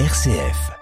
[0.00, 0.72] RCF.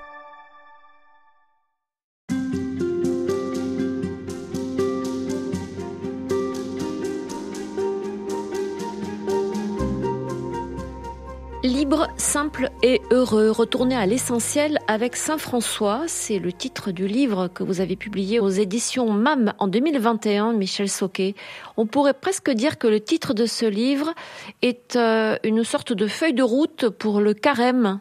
[11.63, 17.49] Libre, simple et heureux, retourner à l'essentiel avec Saint François, c'est le titre du livre
[17.49, 21.35] que vous avez publié aux éditions MAM en 2021, Michel Soquet.
[21.77, 24.15] On pourrait presque dire que le titre de ce livre
[24.63, 28.01] est euh, une sorte de feuille de route pour le carême.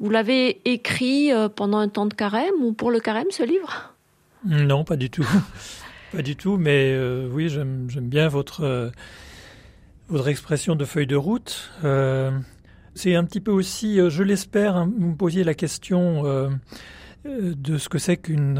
[0.00, 3.94] Vous l'avez écrit euh, pendant un temps de carême ou pour le carême ce livre?
[4.44, 5.26] Non, pas du tout.
[6.12, 8.92] pas du tout, mais euh, oui, j'aime bien votre,
[10.08, 11.70] votre expression de feuille de route.
[12.96, 16.48] C'est un petit peu aussi, euh, je l'espère, hein, vous me posiez la question euh,
[17.26, 18.58] euh, de ce que c'est qu'une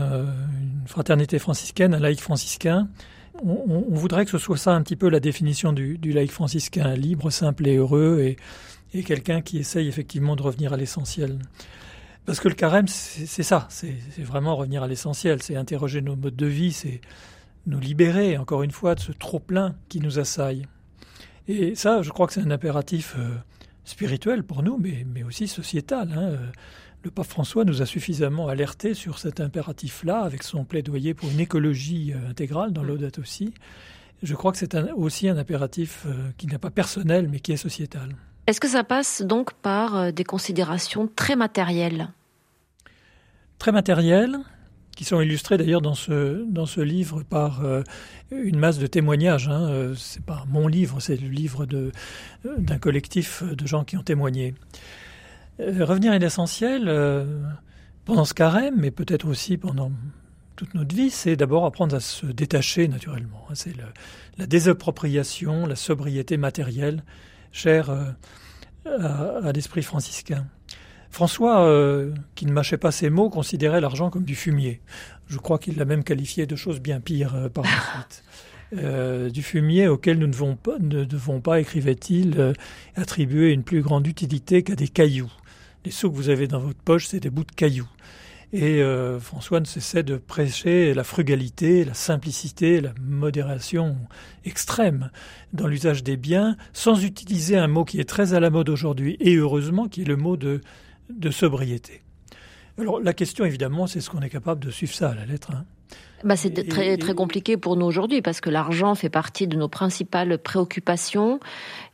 [0.84, 2.86] fraternité franciscaine, un laïc franciscain.
[3.42, 7.30] On, voudrait que ce soit ça un petit peu la définition du, laïc franciscain, libre,
[7.30, 8.34] simple et heureux,
[8.98, 11.38] et quelqu'un qui essaye effectivement de revenir à l'essentiel.
[12.24, 16.34] Parce que le carême, c'est ça, c'est vraiment revenir à l'essentiel, c'est interroger nos modes
[16.34, 17.00] de vie, c'est
[17.66, 20.66] nous libérer, encore une fois, de ce trop-plein qui nous assaille.
[21.46, 23.16] Et ça, je crois que c'est un impératif
[23.84, 26.12] spirituel pour nous, mais, mais aussi sociétal.
[26.16, 26.36] Hein.
[27.06, 31.38] Le pape François nous a suffisamment alertés sur cet impératif-là, avec son plaidoyer pour une
[31.38, 33.54] écologie euh, intégrale dans l'Audate aussi.
[34.24, 37.56] Je crois que c'est aussi un impératif euh, qui n'est pas personnel, mais qui est
[37.56, 38.16] sociétal.
[38.46, 42.10] Est-ce que ça passe donc par euh, des considérations très matérielles?
[43.58, 44.38] Très matérielles,
[44.96, 47.82] qui sont illustrés d'ailleurs dans ce, dans ce livre par euh,
[48.32, 49.46] une masse de témoignages.
[49.48, 49.68] Hein.
[49.68, 51.92] Euh, c'est pas mon livre, c'est le livre de,
[52.44, 54.54] d'un collectif de gens qui ont témoigné.
[55.60, 56.90] Euh, revenir à l'essentiel,
[58.04, 59.92] pendant ce carême, mais peut-être aussi pendant
[60.56, 63.44] toute notre vie, c'est d'abord apprendre à se détacher naturellement.
[63.50, 63.54] Hein.
[63.54, 63.74] C'est
[64.38, 67.04] la désappropriation, la sobriété matérielle,
[67.52, 67.90] chère
[68.84, 70.46] à l'esprit franciscain.
[71.16, 74.82] François, euh, qui ne mâchait pas ses mots, considérait l'argent comme du fumier.
[75.28, 78.22] Je crois qu'il l'a même qualifié de choses bien pires euh, par la suite.
[78.76, 82.52] Euh, du fumier auquel nous ne devons pas, ne devons pas écrivait-il,
[82.96, 85.30] attribuer une plus grande utilité qu'à des cailloux.
[85.84, 87.88] Les sous que vous avez dans votre poche, c'est des bouts de cailloux.
[88.52, 88.80] Et
[89.20, 93.96] François ne cessait de prêcher la frugalité, la simplicité, la modération
[94.44, 95.10] extrême
[95.52, 99.16] dans l'usage des biens, sans utiliser un mot qui est très à la mode aujourd'hui,
[99.20, 100.60] et heureusement, qui est le mot de
[101.10, 102.02] de sobriété.
[102.78, 105.50] Alors la question évidemment, c'est ce qu'on est capable de suivre ça à la lettre.
[105.52, 105.64] Hein.
[106.24, 109.68] Bah, c'est très, très compliqué pour nous aujourd'hui parce que l'argent fait partie de nos
[109.68, 111.40] principales préoccupations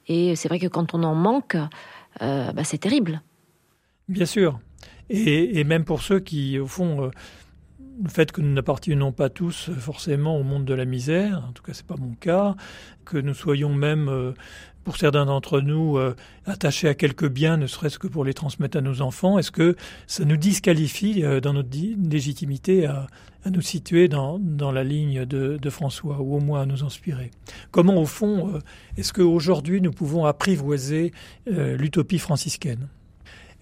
[0.07, 1.57] et c'est vrai que quand on en manque,
[2.21, 3.23] euh, bah, c'est terrible.
[4.09, 4.59] Bien sûr.
[5.11, 7.11] Et, même pour ceux qui, au fond, euh,
[8.03, 11.63] le fait que nous n'appartenons pas tous forcément au monde de la misère, en tout
[11.63, 12.55] cas c'est pas mon cas,
[13.05, 14.33] que nous soyons même euh,
[14.85, 18.79] pour certains d'entre nous euh, attachés à quelques biens, ne serait-ce que pour les transmettre
[18.79, 19.77] à nos enfants, est-ce que
[20.07, 23.07] ça nous disqualifie euh, dans notre légitimité à,
[23.51, 24.39] nous situer dans,
[24.73, 27.33] la ligne de, François, ou au moins à nous inspirer?
[27.73, 28.61] Comment, au fond,
[28.97, 31.13] est-ce qu'aujourd'hui nous pouvons apprivoiser
[31.47, 32.87] l'utopie franciscaine?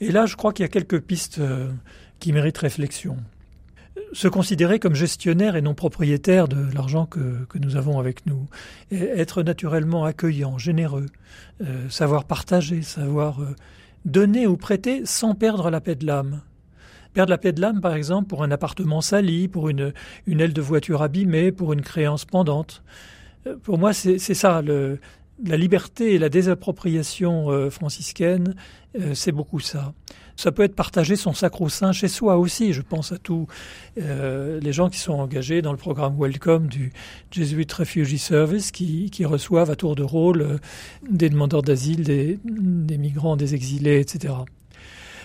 [0.00, 1.40] Et là, je crois qu'il y a quelques pistes
[2.18, 3.16] qui méritent réflexion
[4.12, 8.48] se considérer comme gestionnaire et non propriétaire de l'argent que, nous avons avec nous,
[8.90, 11.06] être naturellement accueillant, généreux,
[11.62, 13.54] euh, savoir partager, savoir euh,
[14.04, 16.40] donner ou prêter sans perdre la paix de l'âme.
[17.12, 19.92] Perdre la paix de l'âme, par exemple, pour un appartement sali, pour une,
[20.26, 22.82] une aile de voiture abîmée, pour une créance pendante.
[23.46, 24.62] Euh, pour moi, c'est ça,
[25.44, 28.54] la liberté et la désappropriation franciscaine,
[29.14, 29.92] c'est beaucoup ça
[30.40, 32.72] ça peut être partagé son sacro-saint chez soi aussi.
[32.72, 33.46] Je pense à tous
[34.00, 36.92] euh, les gens qui sont engagés dans le programme Welcome du
[37.30, 40.58] Jesuit Refugee Service qui, reçoivent à tour de rôle euh,
[41.08, 42.38] des demandeurs d'asile, des,
[42.98, 44.32] migrants, des exilés, etc.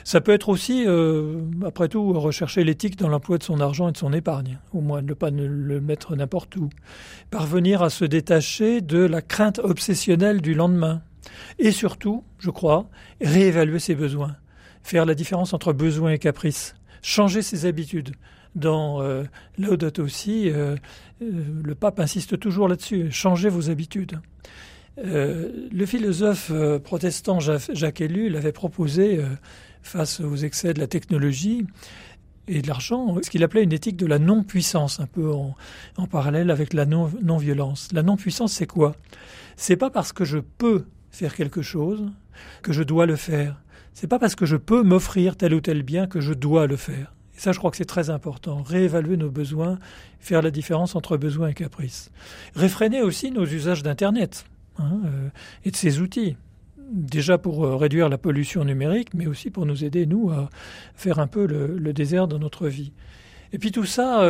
[0.06, 3.92] Ça peut être aussi, euh, après tout, rechercher l'éthique dans l'emploi de son argent et
[3.92, 6.70] de son épargne, au moins ne pas le mettre n'importe où.
[7.30, 11.02] Parvenir à se détacher de la crainte obsessionnelle du lendemain.
[11.60, 12.88] Et surtout, je crois,
[13.20, 14.38] réévaluer ses besoins
[14.86, 18.12] faire la différence entre besoin et caprice, changer ses habitudes.
[18.54, 19.24] Dans euh,
[19.98, 20.76] aussi, euh,
[21.22, 24.20] euh, le pape insiste toujours là-dessus, changez vos habitudes.
[24.98, 26.54] Le philosophe
[26.86, 29.20] protestant Jacques Ellul avait proposé,
[29.86, 31.66] face aux excès de la technologie
[32.48, 35.56] et de l'argent, ce qu'il appelait une éthique de la non-puissance, un peu en,
[36.08, 37.90] parallèle avec la non-violence.
[37.92, 38.96] la non-puissance, c'est quoi?
[39.56, 42.12] C'est pas parce que je peux faire quelque chose
[42.62, 43.62] que je dois le faire.
[43.94, 46.76] C'est pas parce que je peux m'offrir tel ou tel bien que je dois le
[46.76, 47.14] faire.
[47.36, 48.62] Et ça, je crois que c'est très important.
[48.62, 49.80] Réévaluer nos besoins,
[50.20, 52.12] faire la différence entre besoin et caprice.
[52.56, 54.46] Réfréner aussi nos usages d'Internet
[54.78, 55.30] hein, euh,
[55.64, 56.36] et de ces outils.
[56.92, 60.50] Déjà pour réduire la pollution numérique, mais aussi pour nous aider, nous, à
[60.96, 62.94] faire un peu le, désert dans notre vie.
[63.54, 64.28] Et puis tout ça,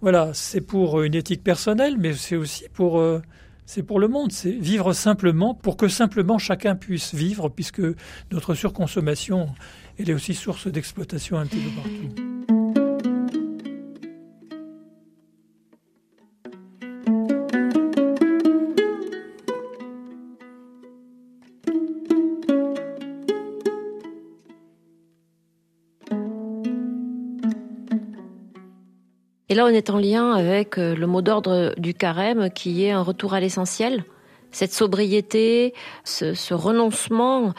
[0.00, 3.02] voilà, c'est pour une éthique personnelle, mais c'est aussi pour
[3.68, 7.82] c'est pour le monde, c'est vivre simplement pour que simplement chacun puisse vivre, puisque
[8.32, 9.50] notre surconsommation,
[9.98, 12.27] elle est aussi source d'exploitation un petit peu partout.
[29.50, 32.90] Et là, on est en lien avec euh, le mot d'ordre du carême qui est
[32.90, 34.04] un retour à l'essentiel.
[34.50, 35.74] Cette sobriété,
[36.04, 37.52] ce, renoncement,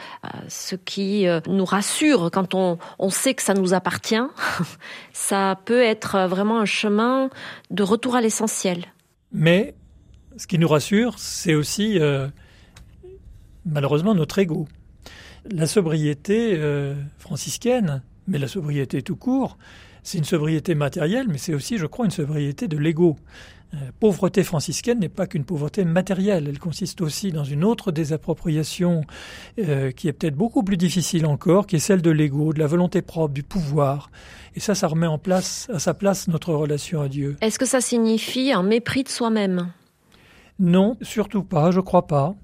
[0.48, 2.78] ce qui euh, nous rassure quand on,
[3.10, 4.22] sait que ça nous appartient,
[5.12, 7.30] ça peut être vraiment un chemin
[7.70, 8.86] de retour à l'essentiel.
[9.32, 9.74] Mais
[10.36, 12.26] ce qui nous rassure, c'est aussi euh,
[13.64, 14.66] malheureusement notre ego.
[15.48, 16.60] La sobriété
[17.18, 19.56] franciscaine, mais la sobriété tout court,
[20.02, 23.16] c'est une sobriété matérielle, mais c'est aussi, je crois, une sobriété de l'ego.
[23.72, 29.02] Euh, pauvreté franciscaine n'est pas qu'une pauvreté matérielle, elle consiste aussi dans une autre désappropriation
[29.60, 32.66] euh, qui est peut-être beaucoup plus difficile encore, qui est celle de l'ego, de la
[32.66, 34.10] volonté propre, du pouvoir.
[34.56, 37.36] Et ça, ça remet en place, à sa place notre relation à Dieu.
[37.42, 39.72] Est-ce que ça signifie un mépris de soi-même?
[40.58, 42.34] Non, surtout pas, je crois pas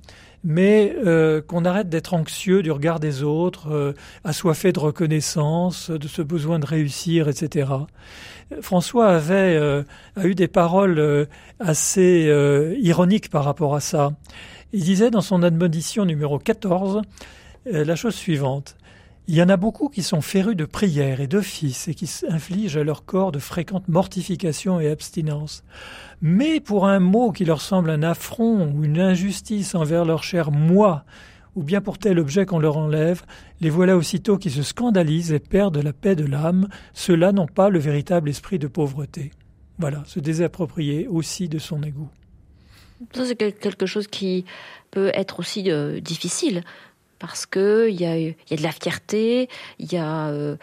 [0.48, 6.06] mais euh, qu'on arrête d'être anxieux du regard des autres, euh, assoiffé de reconnaissance, de
[6.06, 7.68] ce besoin de réussir, etc.
[8.60, 9.82] François avait euh,
[10.14, 11.26] a eu des paroles
[11.58, 12.32] assez
[12.78, 14.12] ironiques par rapport à ça.
[14.72, 17.02] Il disait dans son admonition numéro 14
[17.66, 18.76] la chose suivante.
[19.28, 22.76] Il y en a beaucoup qui sont férus de prières et d'offices et qui infligent
[22.76, 25.64] à leur corps de fréquentes mortifications et abstinences.
[26.22, 30.52] Mais pour un mot qui leur semble un affront ou une injustice envers leur cher
[30.52, 31.04] moi,
[31.56, 33.24] ou bien pour tel objet qu'on leur enlève,
[33.60, 36.68] les voilà aussitôt qui se scandalisent et perdent la paix de l'âme.
[36.92, 39.32] Ceux-là n'ont pas le véritable esprit de pauvreté.
[39.78, 42.10] Voilà, se désapproprier aussi de son égout.
[43.12, 44.44] Ça, c'est quelque chose qui
[44.92, 46.62] peut être aussi euh, difficile
[47.18, 49.48] parce que il y a, y a de la fierté,
[49.78, 50.56] il y a euh,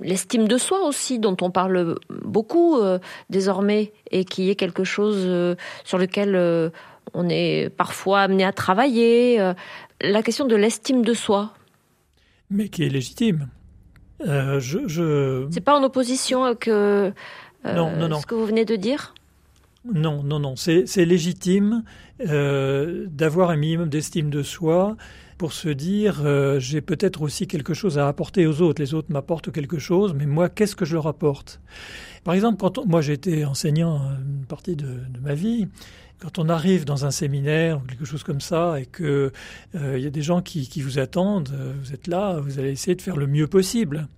[0.00, 2.98] l'estime de soi aussi dont on parle beaucoup euh,
[3.30, 5.54] désormais et qui est quelque chose euh,
[5.84, 6.36] sur lequel
[7.14, 9.38] on est parfois amené à travailler.
[10.00, 11.54] la question de l'estime de soi.
[12.50, 13.48] Mais qui est légitime.
[14.20, 15.46] je, je...
[15.50, 17.10] C'est pas en opposition avec non,
[17.64, 18.20] non, non.
[18.20, 19.14] ce que vous venez de dire?
[19.92, 20.56] Non, non, non.
[20.56, 21.84] C'est légitime
[22.18, 24.96] d'avoir un minimum d'estime de soi
[25.38, 28.80] pour se dire euh, j'ai peut-être aussi quelque chose à apporter aux autres.
[28.80, 31.60] Les autres m'apportent quelque chose, mais moi, qu'est-ce que je leur apporte?
[32.24, 35.68] Par exemple, quand moi j'ai été enseignant une partie de, ma vie,
[36.20, 39.32] quand on arrive dans un séminaire ou quelque chose comme ça et que
[39.74, 42.70] euh, il y a des gens qui, vous attendent, euh, vous êtes là, vous allez
[42.70, 44.08] essayer de faire le mieux possible.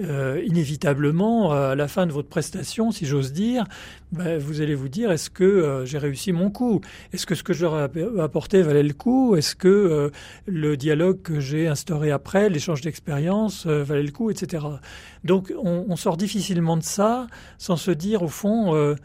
[0.00, 3.64] Euh, inévitablement, à la fin de votre prestation, si j'ose dire,
[4.10, 6.80] ben, vous allez vous dire est-ce que j'ai réussi mon coup?
[7.12, 9.36] Est-ce que ce que je leur ai apporté valait le coup?
[9.36, 10.10] Est-ce que
[10.46, 14.66] le dialogue que j'ai instauré après, l'échange d'expérience, valait le coup, etc.
[15.22, 17.28] Donc, on, sort difficilement de ça
[17.58, 18.96] sans se dire au fond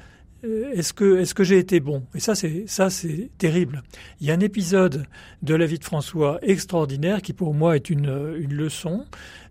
[0.44, 2.03] est-ce que, est-ce que j'ai été bon?
[2.15, 3.83] Et ça, c'est, ça, c'est terrible.
[4.21, 5.06] Il y a un épisode
[5.41, 9.06] de la vie de François extraordinaire qui, pour moi, est une, une leçon.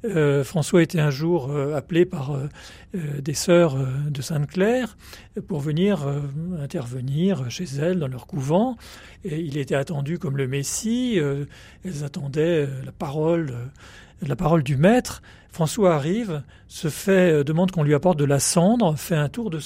[0.05, 2.49] Euh, François était un jour euh, appelé par euh,
[3.21, 3.77] des sœurs
[4.09, 4.97] de Sainte-Claire
[5.47, 6.07] pour venir
[6.61, 8.77] intervenir chez elles dans leur couvent.
[9.25, 11.21] Et il était attendu comme le Messie.
[11.85, 13.53] elles attendaient la parole,
[14.23, 15.23] la parole du Maître.
[15.51, 19.59] François arrive, se fait demande qu'on lui apporte de la cendre, fait un tour de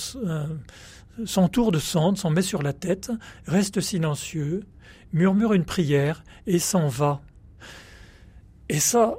[1.25, 3.11] s'entoure de cendre, s'en met sur la tête,
[3.47, 4.65] reste silencieux,
[5.13, 7.21] murmure une prière et s'en va.
[8.69, 9.17] Et ça,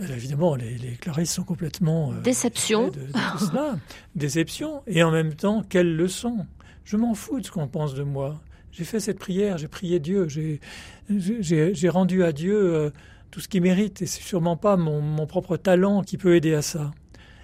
[0.00, 2.12] évidemment, les, les clarisses sont complètement...
[2.12, 2.88] Euh, Déception.
[2.88, 3.76] De, tout cela.
[4.14, 4.82] Déception.
[4.86, 6.46] Et en même temps, quelle leçon.
[6.84, 8.40] Je m'en fous de ce qu'on pense de moi.
[8.72, 12.90] J'ai fait cette prière, j'ai prié Dieu, j'ai rendu à Dieu euh,
[13.30, 14.02] tout ce qu'il mérite.
[14.02, 16.90] Et c'est sûrement pas mon, mon, propre talent qui peut aider à ça.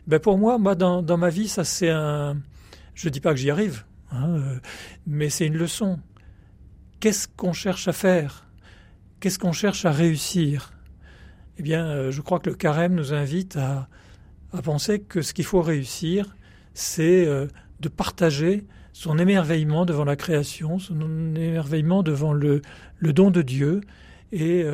[0.09, 2.37] Ben pour moi, moi dans, dans ma vie, ça c'est un,
[3.01, 4.59] je ne dis pas que j'y arrive, hein, euh,
[5.07, 5.99] mais c'est une leçon.
[7.01, 8.47] Qu'est-ce qu'on cherche à faire?
[9.21, 10.75] Qu'est-ce qu'on cherche à réussir?
[11.57, 13.89] Eh bien, euh, je crois que le carême nous invite à,
[14.63, 16.37] penser que ce qu'il faut réussir,
[16.75, 17.47] c'est euh,
[17.81, 21.01] de partager son émerveillement devant la création, son
[21.37, 22.61] émerveillement devant le,
[22.99, 23.81] le don de Dieu,
[24.31, 24.65] et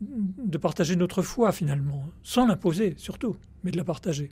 [0.00, 4.28] de partager notre foi finalement, sans l'imposer surtout, mais de la partager.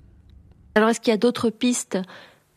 [0.75, 1.99] Alors est-ce qu'il y a d'autres pistes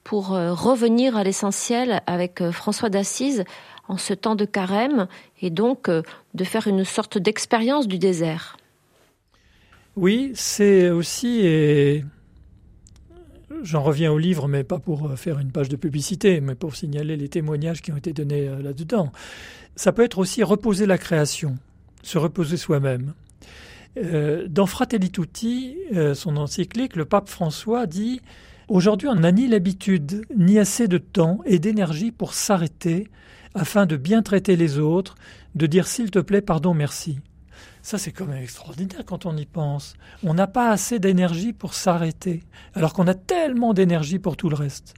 [0.06, 3.44] pour euh, revenir à l'essentiel avec euh, François d'Assise
[3.88, 5.08] en ce temps de carême
[5.42, 6.04] et donc euh,
[6.36, 8.56] de faire une sorte d'expérience du désert.
[9.96, 12.06] Oui, c'est aussi, et
[13.64, 17.18] j'en reviens au livre, mais pas pour faire une page de publicité, mais pour signaler
[17.18, 19.12] les témoignages qui ont été donnés là-dedans.
[19.76, 21.58] Ça peut être aussi reposer la création,
[22.04, 23.14] se reposer soi-même.
[24.50, 25.78] dans Fratelli Tutti,
[26.14, 28.20] son encyclique, le pape François dit
[28.68, 33.12] Aujourd'hui, on n'a ni l'habitude, ni assez de temps et d'énergie pour s'arrêter
[33.54, 35.14] afin de bien traiter les autres,
[35.54, 37.20] de dire s'il te plaît, pardon, merci.
[37.84, 39.96] Ça, c'est quand même extraordinaire quand on y pense.
[40.24, 42.42] On n'a pas assez d'énergie pour s'arrêter,
[42.74, 44.96] alors qu'on a tellement d'énergie pour tout le reste.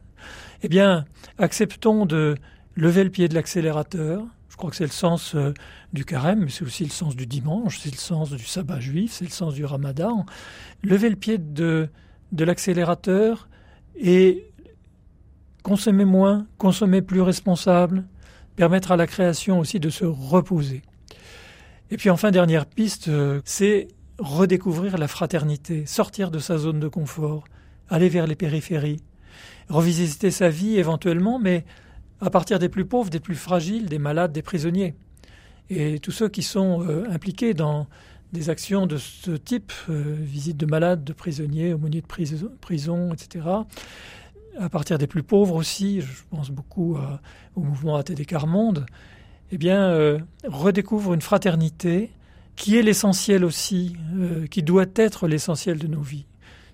[0.63, 1.03] Eh bien,
[1.37, 2.35] acceptons de
[2.75, 4.23] lever le pied de l'accélérateur.
[4.47, 5.53] Je crois que c'est le sens euh,
[5.91, 9.11] du carême, mais c'est aussi le sens du dimanche, c'est le sens du sabbat juif,
[9.11, 10.25] c'est le sens du ramadan.
[10.83, 11.89] Lever le pied de,
[12.31, 13.49] de l'accélérateur
[13.99, 14.51] et
[15.63, 18.05] consommer moins, consommer plus responsable,
[18.55, 20.81] permettre à la création aussi de se reposer.
[21.91, 23.87] Et puis enfin, dernière piste, euh, c'est
[24.19, 27.45] redécouvrir la fraternité, sortir de sa zone de confort,
[27.89, 29.01] aller vers les périphéries,
[29.69, 31.65] revisiter sa vie éventuellement, mais
[32.19, 34.95] à partir des plus pauvres, des plus fragiles, des malades, des prisonniers.
[35.69, 37.87] Et tous ceux qui sont euh, impliqués dans
[38.33, 43.45] des actions de ce type, euh, visite de malades, de prisonniers, aumôniers de prison, etc.,
[44.59, 46.97] à partir des plus pauvres aussi, je pense beaucoup
[47.55, 48.87] au mouvement ATD Monde,
[49.51, 52.11] eh bien, euh, redécouvre une fraternité
[52.55, 56.25] qui est l'essentiel aussi, euh, qui doit être l'essentiel de nos vies.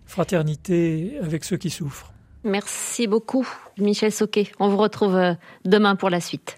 [0.06, 2.14] Fraternité avec ceux qui souffrent.
[2.44, 4.52] Merci beaucoup, Michel Soquet.
[4.60, 5.34] On vous retrouve euh,
[5.66, 6.58] demain pour la suite.